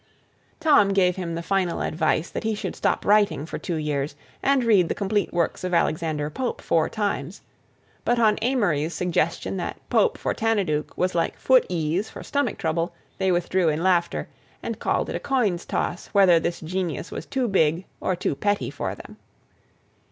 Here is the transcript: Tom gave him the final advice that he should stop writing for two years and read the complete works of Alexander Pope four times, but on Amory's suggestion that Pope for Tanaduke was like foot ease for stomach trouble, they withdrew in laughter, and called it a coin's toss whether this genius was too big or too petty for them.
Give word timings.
Tom 0.59 0.93
gave 0.93 1.15
him 1.15 1.35
the 1.35 1.43
final 1.43 1.83
advice 1.83 2.31
that 2.31 2.43
he 2.43 2.55
should 2.55 2.75
stop 2.75 3.05
writing 3.05 3.45
for 3.45 3.59
two 3.59 3.75
years 3.75 4.15
and 4.41 4.63
read 4.63 4.89
the 4.89 4.95
complete 4.95 5.31
works 5.31 5.63
of 5.63 5.75
Alexander 5.75 6.27
Pope 6.31 6.59
four 6.59 6.89
times, 6.89 7.41
but 8.03 8.17
on 8.17 8.39
Amory's 8.41 8.95
suggestion 8.95 9.57
that 9.57 9.77
Pope 9.91 10.17
for 10.17 10.33
Tanaduke 10.33 10.97
was 10.97 11.13
like 11.13 11.37
foot 11.37 11.67
ease 11.69 12.09
for 12.09 12.23
stomach 12.23 12.57
trouble, 12.57 12.95
they 13.19 13.31
withdrew 13.31 13.69
in 13.69 13.83
laughter, 13.83 14.27
and 14.63 14.79
called 14.79 15.07
it 15.07 15.15
a 15.15 15.19
coin's 15.19 15.65
toss 15.65 16.07
whether 16.13 16.39
this 16.39 16.61
genius 16.61 17.11
was 17.11 17.27
too 17.27 17.47
big 17.47 17.85
or 17.99 18.15
too 18.15 18.33
petty 18.33 18.71
for 18.71 18.95
them. 18.95 19.17